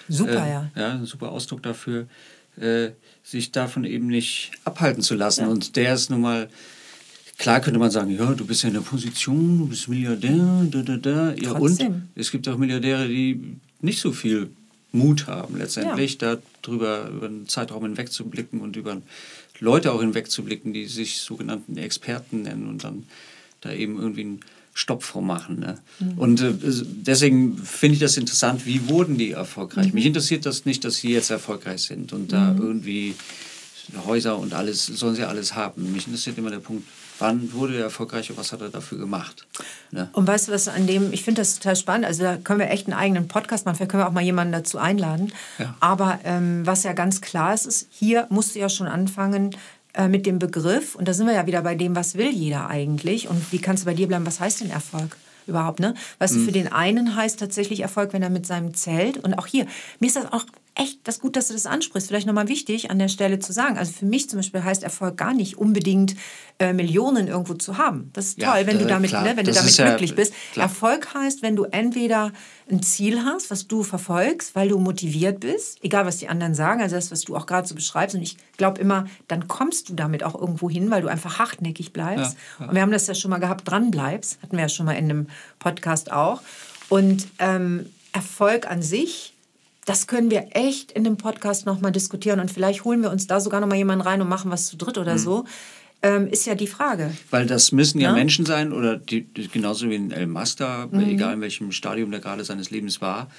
[0.08, 0.72] Super, äh, ja.
[0.76, 2.08] Ja, ein super Ausdruck dafür,
[2.56, 2.92] äh,
[3.24, 5.48] sich davon eben nicht abhalten zu lassen.
[5.48, 6.48] Und der ist nun mal,
[7.38, 10.82] klar könnte man sagen, ja, du bist ja in der Position, du bist Milliardär, da,
[10.82, 11.34] da, da.
[11.34, 11.88] Ja, Trotzdem.
[11.88, 14.50] und es gibt auch Milliardäre, die nicht so viel
[14.92, 19.02] Mut haben, letztendlich darüber über einen Zeitraum hinwegzublicken und über
[19.60, 23.06] Leute auch hinwegzublicken, die sich sogenannten Experten nennen und dann
[23.62, 24.40] da eben irgendwie einen
[24.74, 25.60] Stopp vormachen.
[25.60, 25.80] Ne?
[26.18, 29.94] Und äh, deswegen finde ich das interessant, wie wurden die erfolgreich?
[29.94, 33.16] Mich interessiert das nicht, dass sie jetzt erfolgreich sind und da irgendwie
[34.06, 35.92] Häuser und alles, sollen sie alles haben.
[35.94, 36.88] Mich interessiert immer der Punkt,
[37.20, 39.46] wann wurde er erfolgreich und was hat er dafür gemacht?
[39.92, 40.10] Ne?
[40.14, 42.70] Und weißt du, was an dem, ich finde das total spannend, also da können wir
[42.70, 45.32] echt einen eigenen Podcast machen, vielleicht können wir auch mal jemanden dazu einladen.
[45.58, 45.76] Ja.
[45.80, 49.56] Aber ähm, was ja ganz klar ist, ist, hier musst du ja schon anfangen
[49.94, 52.70] äh, mit dem Begriff, und da sind wir ja wieder bei dem, was will jeder
[52.70, 55.18] eigentlich und wie kannst du bei dir bleiben, was heißt denn Erfolg?
[55.48, 55.94] Überhaupt, ne?
[56.20, 56.46] Weißt Mhm.
[56.46, 59.66] für den einen heißt tatsächlich Erfolg, wenn er mit seinem Zelt, und auch hier,
[60.02, 60.46] mir ist das auch
[60.78, 62.08] echt das ist gut, dass du das ansprichst.
[62.08, 63.78] Vielleicht nochmal wichtig an der Stelle zu sagen.
[63.78, 66.16] Also für mich zum Beispiel heißt Erfolg gar nicht unbedingt
[66.60, 68.10] äh, Millionen irgendwo zu haben.
[68.14, 69.24] Das ist Ja, toll, wenn du äh, damit, klar.
[69.24, 70.34] ne, wenn du damit ist ja- glücklich bist.
[70.54, 70.66] klar.
[70.68, 72.32] Erfolg heißt, wenn du entweder
[72.70, 76.82] ein Ziel hast, was du verfolgst, weil du motiviert bist, egal was die anderen sagen,
[76.82, 78.16] also das, was du auch gerade so beschreibst.
[78.16, 81.94] Und ich glaube immer, dann kommst du damit auch irgendwo hin, weil du einfach hartnäckig
[81.94, 82.36] bleibst.
[82.60, 82.68] Ja.
[82.68, 84.40] Und wir haben das ja schon mal gehabt, dran bleibst.
[84.42, 85.28] Hatten wir ja schon mal in einem
[85.60, 86.42] Podcast auch.
[86.90, 89.34] Und ähm, Erfolg an sich,
[89.88, 92.40] das können wir echt in dem Podcast nochmal diskutieren.
[92.40, 94.98] Und vielleicht holen wir uns da sogar nochmal jemanden rein und machen was zu dritt
[94.98, 95.02] Mhm.
[95.02, 95.46] oder so.
[96.04, 97.10] Ähm, ist ja die Frage.
[97.32, 98.14] Weil das müssen ja, Ja.
[98.14, 101.10] Menschen sein, oder die, die, genauso wie ein El Master, Mhm.
[101.10, 103.32] egal in welchem Stadium der gerade seines Lebens war,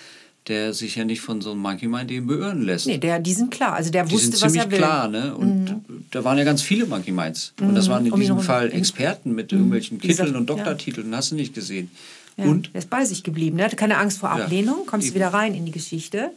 [0.48, 2.86] der sich ja nicht von so einem Monkey Mind eben beirren lässt.
[2.86, 3.74] Nee, der, die sind klar.
[3.74, 4.78] Also der die wusste, was er will.
[4.78, 5.36] klar, ne?
[5.36, 7.52] Und da waren ja ganz viele Monkey Minds.
[7.60, 8.40] Und das waren in Um diesem.
[8.40, 10.56] Fall Experten mit irgendwelchen Wie gesagt, Kitteln und ja.
[10.56, 11.90] Doktortiteln, hast du nicht gesehen.
[12.38, 13.56] Ja, Und der ist bei sich geblieben.
[13.58, 16.30] Der hatte keine Angst vor Ablehnung, kommst du wieder rein in die Geschichte.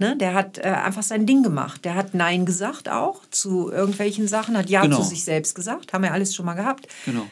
[0.00, 1.84] Ne, der hat äh, einfach sein Ding gemacht.
[1.84, 4.98] Der hat Nein gesagt auch zu irgendwelchen Sachen, hat Ja Genau.
[4.98, 5.92] zu sich selbst gesagt.
[5.92, 6.86] Haben wir alles schon mal gehabt.
[7.04, 7.26] genau.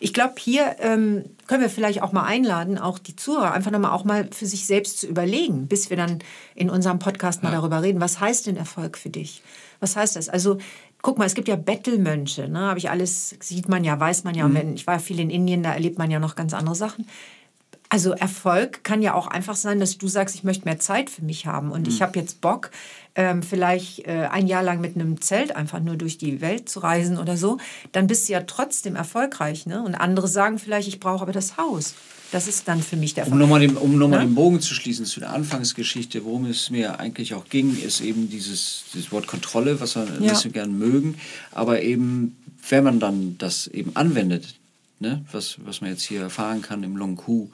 [0.00, 3.90] Ich glaube, hier ähm, können wir vielleicht auch mal einladen, auch die Zuhörer, einfach nochmal
[3.90, 6.20] auch mal für sich selbst zu überlegen, bis wir dann
[6.54, 8.00] in unserem Podcast mal darüber reden.
[8.00, 9.42] Was heißt denn Erfolg für dich?
[9.80, 10.28] Was heißt das?
[10.28, 10.58] Also,
[11.02, 12.60] guck mal, es gibt ja Bettelmönche, ne?
[12.60, 14.44] Habe ich alles, sieht man ja, weiß man ja.
[14.44, 17.06] Und wenn, ich war viel in Indien, da erlebt man ja noch ganz andere Sachen.
[17.90, 21.22] Also Erfolg kann ja auch einfach sein, dass du sagst, ich möchte mehr Zeit für
[21.22, 22.70] mich haben und ich habe jetzt Bock,
[23.14, 26.80] ähm, vielleicht äh, ein Jahr lang mit einem Zelt einfach nur durch die Welt zu
[26.80, 27.56] reisen oder so.
[27.92, 29.64] Dann bist du ja trotzdem erfolgreich.
[29.66, 29.82] Ne?
[29.82, 31.94] Und andere sagen vielleicht, ich brauche aber das Haus.
[32.30, 33.40] Das ist dann für mich der Um Erfolg.
[33.40, 34.26] nochmal den, um noch mal Ne?
[34.26, 38.28] den Bogen zu schließen zu der Anfangsgeschichte, worum es mir eigentlich auch ging, ist eben
[38.28, 40.20] dieses, dieses Wort Kontrolle, was wir Ja.
[40.20, 41.16] nicht so gern mögen.
[41.52, 42.36] Aber eben,
[42.68, 44.56] wenn man dann das eben anwendet,
[45.00, 47.48] ne, was, was man jetzt hier erfahren kann im Long Q,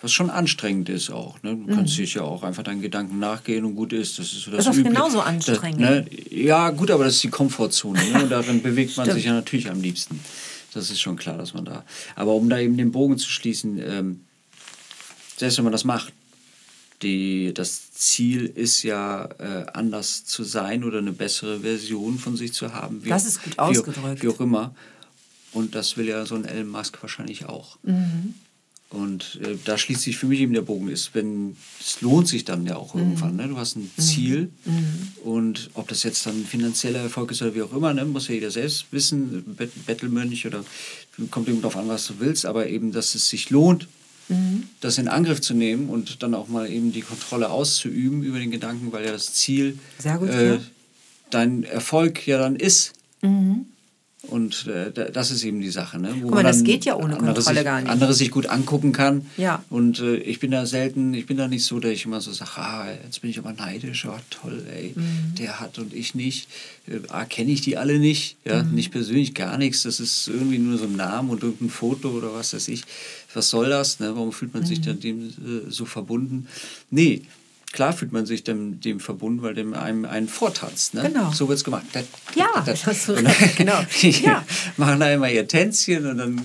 [0.00, 1.42] was schon anstrengend ist auch.
[1.42, 1.56] Ne?
[1.56, 4.18] Du kannst dich ja auch einfach deinen Gedanken nachgehen und gut ist.
[4.18, 4.94] Das ist so das, Das ist Übliche.
[4.94, 5.80] genauso anstrengend.
[5.80, 6.06] Das, ne?
[6.30, 8.00] Ja, gut, aber das ist die Komfortzone.
[8.12, 8.22] Ne?
[8.22, 10.20] Und darin bewegt man sich ja natürlich am liebsten.
[10.72, 11.84] Das ist schon klar, dass man da.
[12.14, 14.20] Aber um da eben den Bogen zu schließen, ähm,
[15.36, 16.12] selbst wenn man das macht,
[17.02, 22.52] die, das Ziel ist ja, äh, anders zu sein oder eine bessere Version von sich
[22.52, 23.04] zu haben.
[23.04, 24.22] Wie, Das ist gut wie- ausgedrückt.
[24.22, 24.74] Wie auch immer.
[25.52, 27.78] Und das will ja so ein Elon Musk wahrscheinlich auch.
[27.82, 28.34] Mhm.
[28.90, 32.46] Und äh, da schließt sich für mich eben der Bogen, ist, wenn es lohnt sich
[32.46, 33.36] dann ja auch irgendwann.
[33.36, 33.48] Ne?
[33.48, 34.50] Du hast ein Ziel
[35.24, 38.06] und ob das jetzt dann finanzieller Erfolg ist oder wie auch immer, ne?
[38.06, 40.64] muss ja jeder selbst wissen, Bet Bettelmönch oder
[41.30, 43.88] kommt eben darauf an, was du willst, aber eben, dass es sich lohnt,
[44.80, 48.50] das in Angriff zu nehmen und dann auch mal eben die Kontrolle auszuüben über den
[48.50, 49.78] Gedanken, weil ja das Ziel
[50.16, 50.60] gut, äh, ja.
[51.30, 52.92] dein Erfolg ja dann ist.
[54.22, 55.96] Und äh, da- das ist eben die Sache.
[56.00, 56.08] Ne?
[56.16, 57.88] Wo Guck mal, man das geht ja ohne andere Kontrolle sich, gar nicht.
[57.90, 59.26] Andere sich gut angucken kann.
[59.36, 59.62] Ja.
[59.70, 62.32] Und äh, ich bin da selten, ich bin da nicht so, dass ich immer so
[62.32, 65.36] sage, ah, jetzt bin ich aber neidisch, oh, toll, ey, Mhm.
[65.38, 66.48] der hat und ich nicht.
[66.88, 68.36] Äh, ah, kenne ich die alle nicht?
[68.44, 68.74] Ja, Mhm.
[68.74, 69.84] nicht persönlich, gar nichts.
[69.84, 72.82] Das ist irgendwie nur so ein Name und irgendein Foto oder was weiß ich.
[73.34, 74.00] Was soll das?
[74.00, 74.10] Ne?
[74.16, 74.84] Warum fühlt man sich Mhm.
[74.84, 76.48] dann dem äh, so verbunden?
[76.90, 77.22] Nee.
[77.72, 80.94] Klar fühlt man sich dem, dem verbunden, weil dem einem einen vortanzt.
[80.94, 81.02] Ne?
[81.02, 81.30] Genau.
[81.32, 81.84] So wird es gemacht.
[81.92, 83.78] Dat, Ja, das so- und dann- genau.
[84.00, 84.42] Die Ja.
[84.78, 86.40] machen da immer ihr Tänzchen und dann,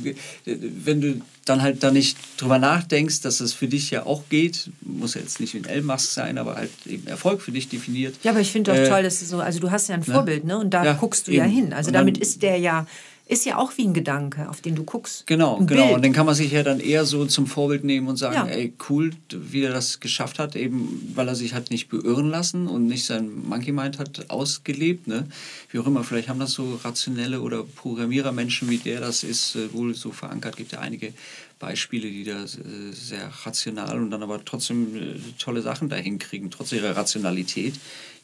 [0.45, 4.69] wenn du dann halt da nicht drüber nachdenkst, dass es für dich ja auch geht,
[4.81, 8.15] muss ja jetzt nicht wie ein Elmask sein, aber halt eben Erfolg für dich definiert.
[8.23, 10.03] Ja, aber ich finde doch Äh, toll, dass du so, also du hast ja ein
[10.05, 10.13] ne?
[10.13, 10.57] Vorbild, ne?
[10.57, 11.39] Und da Ja, guckst du eben.
[11.39, 11.73] ja hin.
[11.73, 12.85] Also Und dann- damit ist der ja,
[13.25, 15.25] ist ja auch wie ein Gedanke, auf den du guckst.
[15.27, 15.83] Genau, ein genau.
[15.83, 15.95] Bild.
[15.95, 18.45] Und den kann man sich ja dann eher so zum Vorbild nehmen und sagen, Ja.
[18.45, 22.67] ey, cool, wie er das geschafft hat, eben weil er sich hat nicht beirren lassen
[22.67, 25.07] und nicht sein Monkey Mind hat ausgelebt.
[25.07, 25.25] Ne?
[25.71, 29.71] Wie auch immer, vielleicht haben das so rationelle oder Programmierermenschen wie der das ist, äh,
[29.73, 30.57] wohl so verankert.
[30.57, 31.13] gibt ja einige
[31.59, 32.47] Beispiele, die da äh,
[32.91, 37.75] sehr rational und dann aber trotzdem äh, tolle Sachen dahin kriegen, trotz ihrer Rationalität,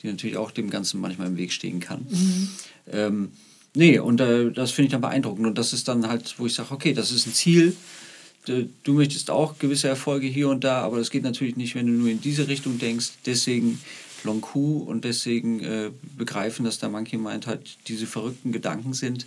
[0.04, 2.06] die natürlich auch dem Ganzen manchmal im Weg stehen kann.
[2.92, 3.32] Ähm,
[3.76, 5.48] nee, und äh, das finde ich dann beeindruckend.
[5.48, 7.76] Und das ist dann halt, wo ich sage, okay, das ist ein Ziel.
[8.84, 11.94] Du möchtest auch gewisse Erfolge hier und da, aber das geht natürlich nicht, wenn du
[11.94, 13.12] nur in diese Richtung denkst.
[13.26, 13.80] Deswegen
[14.24, 19.26] Long Q und deswegen äh, begreifen, dass der Monkey Mind halt diese verrückten Gedanken sind,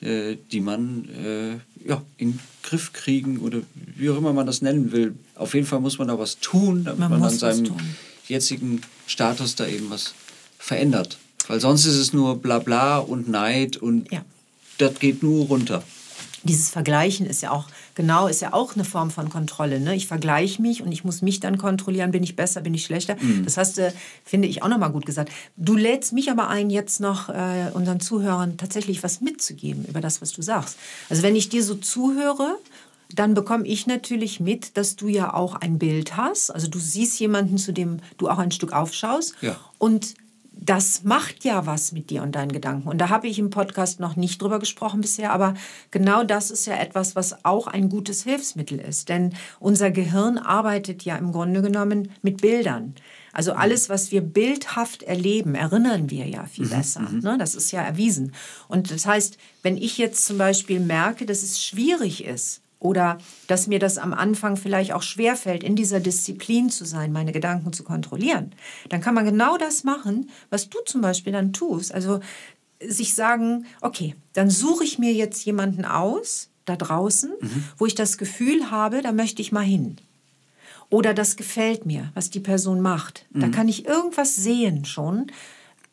[0.00, 3.60] äh, die man äh, ja, in den Griff kriegen oder
[3.96, 5.14] wie auch immer man das nennen will.
[5.34, 7.72] Auf jeden Fall muss man da was tun, damit Man man, an seinem
[8.26, 10.14] jetzigen Status da eben was
[10.58, 11.16] verändert.
[11.48, 14.22] Weil sonst ist es nur Blabla und Neid und Ja.
[14.78, 15.82] das geht nur runter.
[16.44, 17.64] Dieses Vergleichen ist ja auch,
[17.96, 19.80] genau, ist ja auch eine Form von Kontrolle.
[19.80, 19.96] Ne?
[19.96, 23.16] Ich vergleiche mich und ich muss mich dann kontrollieren, bin ich besser, bin ich schlechter.
[23.20, 23.44] Mhm.
[23.44, 23.92] Das hast du,
[24.24, 25.32] finde ich, auch nochmal gut gesagt.
[25.56, 30.22] Du lädst mich aber ein, jetzt noch äh, unseren Zuhörern tatsächlich was mitzugeben über das,
[30.22, 30.76] was du sagst.
[31.10, 32.56] Also wenn ich dir so zuhöre,
[33.12, 36.50] dann bekomme ich natürlich mit, dass du ja auch ein Bild hast.
[36.50, 39.34] Also du siehst jemanden, zu dem du auch ein Stück aufschaust.
[39.40, 39.56] Ja.
[39.78, 40.14] Und
[40.60, 42.88] das macht ja was mit dir und deinen Gedanken.
[42.88, 45.54] Und da habe ich im Podcast noch nicht drüber gesprochen bisher, aber
[45.90, 49.08] genau das ist ja etwas, was auch ein gutes Hilfsmittel ist.
[49.08, 52.94] Denn unser Gehirn arbeitet ja im Grunde genommen mit Bildern.
[53.32, 57.08] Also alles, was wir bildhaft erleben, erinnern wir ja viel besser.
[57.22, 57.36] Ne?
[57.38, 58.32] Das ist ja erwiesen.
[58.66, 63.66] Und das heißt, wenn ich jetzt zum Beispiel merke, dass es schwierig ist, oder dass
[63.66, 67.82] mir das am Anfang vielleicht auch schwerfällt, in dieser Disziplin zu sein, meine Gedanken zu
[67.82, 68.52] kontrollieren,
[68.88, 71.92] dann kann man genau das machen, was du zum Beispiel dann tust.
[71.92, 72.20] Also
[72.80, 77.32] sich sagen, okay, dann suche ich mir jetzt jemanden aus, da draußen,
[77.78, 79.96] wo ich das Gefühl habe, da möchte ich mal hin.
[80.90, 83.26] Oder das gefällt mir, was die Person macht.
[83.30, 85.26] Da kann ich irgendwas sehen schon.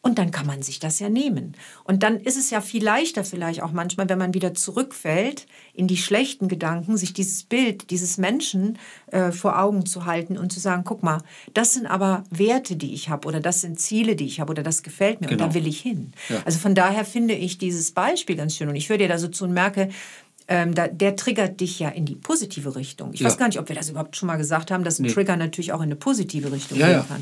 [0.07, 1.55] Und dann kann man sich das ja nehmen.
[1.83, 5.87] Und dann ist es ja viel leichter vielleicht auch manchmal, wenn man wieder zurückfällt in
[5.87, 10.59] die schlechten Gedanken, sich dieses Bild dieses Menschen äh, vor Augen zu halten und zu
[10.59, 11.23] sagen, guck mal,
[11.55, 14.61] das sind aber Werte, die ich habe oder das sind Ziele, die ich habe oder
[14.61, 15.47] das gefällt mir und Genau.
[15.47, 16.13] da will ich hin.
[16.29, 16.43] Ja.
[16.45, 19.27] Also von daher finde ich dieses Beispiel ganz schön und ich höre dir da so
[19.27, 19.89] zu und merke,
[20.47, 23.11] ähm, da, der triggert dich ja in die positive Richtung.
[23.13, 23.27] Ich Ja.
[23.27, 25.13] weiß gar nicht, ob wir das überhaupt schon mal gesagt haben, dass ein Nee.
[25.13, 27.17] Trigger natürlich auch in eine positive Richtung Ja, gehen ja.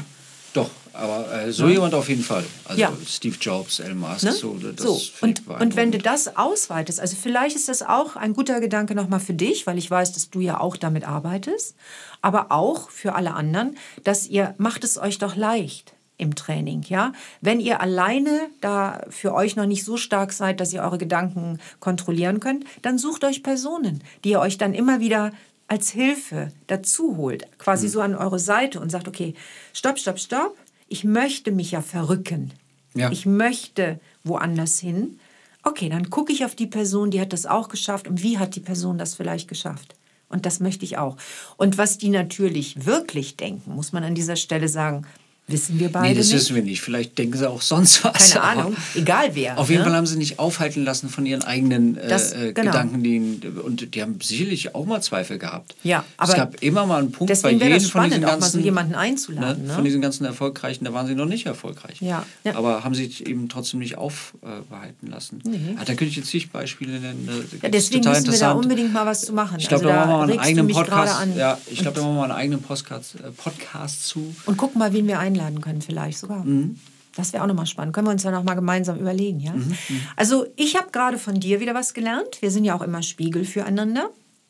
[0.53, 2.43] Doch, aber äh, so jemand auf jeden Fall.
[2.65, 2.93] Also Ja.
[3.07, 4.31] Steve Jobs, Elon Musk, Ne?
[4.31, 4.53] so.
[4.55, 5.01] Das so.
[5.21, 9.19] Und, und wenn du das ausweitest, also vielleicht ist das auch ein guter Gedanke nochmal
[9.19, 11.75] für dich, weil ich weiß, dass du ja auch damit arbeitest,
[12.21, 17.11] aber auch für alle anderen, dass ihr, macht es euch doch leicht im Training, ja?
[17.41, 21.59] Wenn ihr alleine da für euch noch nicht so stark seid, dass ihr eure Gedanken
[21.79, 25.31] kontrollieren könnt, dann sucht euch Personen, die ihr euch dann immer wieder
[25.73, 29.33] als Hilfe dazu holt, quasi so an eure Seite und sagt, okay,
[29.73, 30.55] stopp, stopp, stopp,
[30.87, 32.51] ich möchte mich ja verrücken.
[32.93, 33.09] Ja.
[33.09, 35.19] Ich möchte woanders hin.
[35.63, 38.07] Okay, dann gucke ich auf die Person, die hat das auch geschafft.
[38.07, 39.95] Und wie hat die Person das vielleicht geschafft?
[40.29, 41.17] Und das möchte ich auch.
[41.57, 45.07] Und was die natürlich wirklich denken, muss man an dieser Stelle sagen,
[45.45, 46.35] Wissen wir beide Nee, das nicht.
[46.35, 46.81] wissen wir nicht.
[46.81, 48.31] Vielleicht denken sie auch sonst was.
[48.31, 48.75] Keine Ahnung.
[48.95, 49.57] Egal wer.
[49.59, 49.89] Auf jeden ne?
[49.89, 52.71] Fall haben sie nicht aufhalten lassen von ihren eigenen äh, Das- äh, genau.
[52.71, 53.03] Gedanken.
[53.03, 55.75] Die, und die haben sicherlich auch mal Zweifel gehabt.
[55.83, 58.25] Ja, es aber gab immer mal einen Punkt Deswegen bei jedem das von diesen spannend,
[58.25, 59.67] auch ganzen, mal so jemanden einzuladen.
[59.67, 59.73] Ne?
[59.73, 61.99] Von diesen ganzen Erfolgreichen, da waren sie noch nicht erfolgreich.
[61.99, 62.25] Ja.
[62.45, 62.55] Ja.
[62.55, 65.41] Aber haben sich eben trotzdem nicht aufbehalten lassen.
[65.45, 65.75] Nee.
[65.77, 67.27] Ah, da könnte ich jetzt zig Beispiele nennen.
[67.27, 69.57] da gibt's Ja, deswegen müssen wir da unbedingt mal was zu machen.
[69.59, 71.27] Ich glaube, also, da machen wir mal einen eigenen Podcast.
[71.35, 74.33] Ja, ich glaube, da machen wir einen eigenen Podcast, äh, Podcast zu.
[74.45, 76.43] Und guck mal, wen wir einladen können, vielleicht sogar.
[76.43, 76.79] Mhm.
[77.15, 77.93] Das wäre auch nochmal spannend.
[77.93, 79.53] Können wir uns ja nochmal gemeinsam überlegen, ja?
[79.53, 79.75] Mhm,
[80.15, 82.41] Also, ich habe gerade von dir wieder was gelernt.
[82.41, 84.09] Wir sind ja auch immer Spiegel füreinander.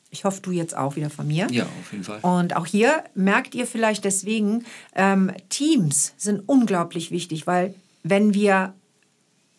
[0.10, 1.48] Ich hoffe, du jetzt auch wieder von mir.
[1.52, 2.20] Ja, auf jeden Fall.
[2.22, 4.64] Und auch hier merkt ihr vielleicht deswegen,
[4.96, 8.74] ähm, Teams sind unglaublich wichtig, weil wenn wir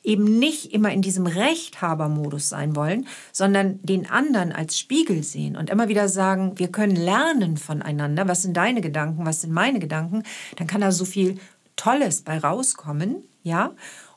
[0.04, 5.70] eben nicht immer in diesem Rechthabermodus sein wollen, sondern den anderen als Spiegel sehen und
[5.70, 10.22] immer wieder sagen, wir können lernen voneinander, was sind deine Gedanken, was sind meine Gedanken,
[10.56, 11.38] dann kann da so viel
[11.76, 13.72] Tolles bei rauskommen, ja.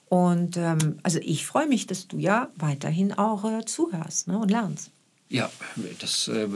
[0.10, 4.52] Und ähm, also ich freue mich, dass du ja weiterhin auch äh, zuhörst ne, und
[4.52, 4.91] lernst.
[5.30, 5.50] Ja,
[6.00, 6.48] das, äh,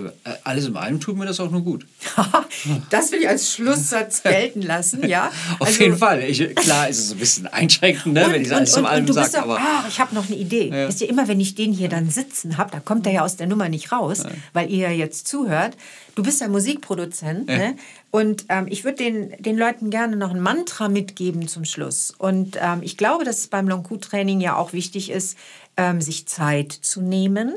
[0.45, 1.85] alles in allem tut mir das auch nur gut.
[2.89, 5.27] das will ich als Schlusssatz gelten lassen, ja.
[5.59, 6.23] Auf Also- jeden Fall.
[6.23, 9.19] Ich, klar ist es ein bisschen einschränkend, ne, wenn ich alles zum allem sage.
[9.25, 10.69] bist doch, Aber ah, ich habe noch eine Idee.
[10.69, 10.87] Ja.
[10.87, 13.35] Wisst ihr, immer wenn ich den hier dann sitzen habe, da kommt er ja aus
[13.35, 15.75] der Nummer nicht raus, weil ihr ja jetzt zuhört.
[16.15, 17.75] Du bist ja Musikproduzent, ne?
[18.09, 22.13] Und ähm, ich würde den, den Leuten gerne noch ein Mantra mitgeben zum Schluss.
[22.17, 25.37] Und ähm, ich glaube, dass es beim Long-Q-Training ja auch wichtig ist,
[25.77, 27.53] ähm, sich Zeit zu nehmen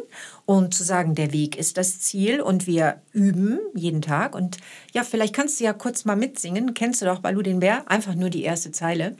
[0.47, 4.35] und zu sagen, der Weg ist das Ziel und wir üben jeden Tag.
[4.35, 4.59] Und
[4.93, 6.75] ja, vielleicht kannst du ja kurz mal mitsingen.
[6.75, 7.91] Kennst du doch Balu den Bär?
[7.91, 9.17] Einfach nur die erste Zeile.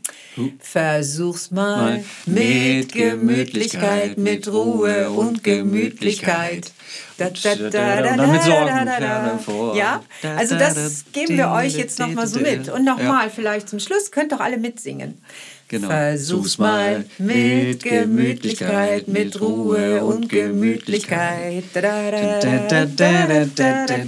[0.59, 6.73] Versuch's mal Mal mit Gemütlichkeit, mit Ruhe und Gemütlichkeit.
[7.17, 9.39] Da, da, da, Und dann mit da, Sorgen da, da, ferne da.
[9.39, 9.77] vor.
[9.77, 10.03] Ja,
[10.37, 12.69] also da, das da, geben wir euch jetzt nochmal so mit.
[12.69, 13.33] Und nochmal Ja.
[13.33, 15.19] vielleicht zum Schluss, könnt doch alle mitsingen.
[15.75, 15.89] Genau.
[15.89, 21.65] Versuch's mal mit Gemütlichkeit, mit Ruhe und Gemütlichkeit.
[21.73, 22.21] Da, da,
[22.69, 22.87] da,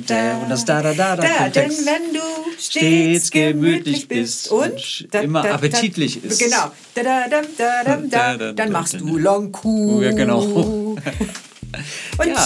[0.07, 0.38] da.
[0.42, 2.20] Und das da, da, da, da denn wenn du
[2.57, 6.38] stets gemütlich bist und immer appetitlich ist.
[6.38, 6.70] Genau.
[6.94, 10.02] Da, da, da, da, da, da, dann machst du Long Q.
[10.02, 10.42] Ja, genau.
[10.44, 11.00] Und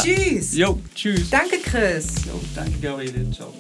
[0.02, 0.56] tschüss.
[0.56, 1.28] Jo, tschüss.
[1.28, 2.06] Danke, Chris.
[2.26, 3.30] Jo, danke, Gabriele.
[3.33, 3.52] Ciao.